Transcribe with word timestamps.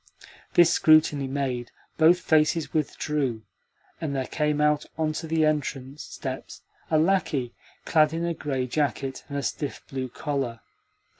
This 0.55 0.71
scrutiny 0.73 1.27
made, 1.27 1.69
both 1.99 2.21
faces 2.21 2.73
withdrew, 2.73 3.43
and 4.01 4.15
there 4.15 4.25
came 4.25 4.59
out 4.59 4.83
on 4.97 5.13
to 5.13 5.27
the 5.27 5.45
entrance 5.45 6.01
steps 6.01 6.63
a 6.89 6.97
lacquey 6.97 7.53
clad 7.85 8.11
in 8.11 8.25
a 8.25 8.33
grey 8.33 8.65
jacket 8.65 9.23
and 9.29 9.37
a 9.37 9.43
stiff 9.43 9.83
blue 9.87 10.09
collar. 10.09 10.61